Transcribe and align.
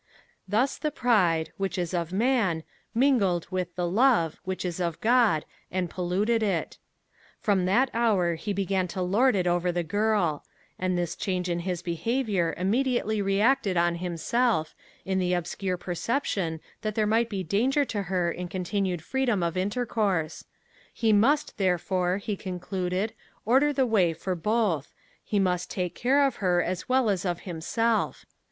Thus 0.47 0.79
the 0.79 0.89
pride, 0.89 1.51
which 1.57 1.77
is 1.77 1.93
of 1.93 2.11
man, 2.11 2.63
mingled 2.95 3.45
with 3.51 3.75
the 3.75 3.85
love, 3.87 4.41
which 4.43 4.65
is 4.65 4.79
of 4.79 4.99
God, 4.99 5.45
and 5.69 5.91
polluted 5.91 6.41
it. 6.41 6.79
From 7.39 7.65
that 7.65 7.91
hour 7.93 8.33
he 8.33 8.51
began 8.51 8.87
to 8.87 9.01
lord 9.03 9.35
it 9.35 9.45
over 9.45 9.71
the 9.71 9.83
girl; 9.83 10.43
and 10.79 10.97
this 10.97 11.15
change 11.15 11.49
in 11.49 11.59
his 11.59 11.83
behavior 11.83 12.55
immediately 12.57 13.21
reacted 13.21 13.77
on 13.77 13.93
himself, 13.93 14.73
in 15.05 15.19
the 15.19 15.33
obscure 15.35 15.77
perception 15.77 16.61
that 16.81 16.95
there 16.95 17.05
might 17.05 17.29
be 17.29 17.43
danger 17.43 17.85
to 17.85 18.01
her 18.01 18.31
in 18.31 18.47
continued 18.47 19.03
freedom 19.03 19.43
of 19.43 19.55
intercourse: 19.55 20.45
he 20.91 21.13
must, 21.13 21.59
therefore, 21.59 22.17
he 22.17 22.35
concluded, 22.35 23.13
order 23.45 23.71
the 23.71 23.85
way 23.85 24.13
for 24.13 24.33
both; 24.33 24.95
he 25.23 25.37
must 25.37 25.69
take 25.69 25.93
care 25.93 26.25
of 26.25 26.37
her 26.37 26.59
as 26.59 26.89
well 26.89 27.07
as 27.07 27.23
of 27.23 27.41
himself. 27.41 28.25